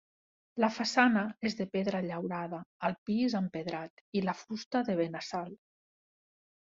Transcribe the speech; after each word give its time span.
La 0.63 0.69
façana 0.75 1.21
és 1.49 1.55
de 1.59 1.67
pedra 1.75 1.99
llaurada, 2.07 2.61
el 2.89 2.97
pis 3.11 3.37
empedrat, 3.41 4.05
i 4.21 4.25
la 4.31 4.35
fusta 4.41 4.83
de 4.89 4.97
Benassal. 5.03 5.55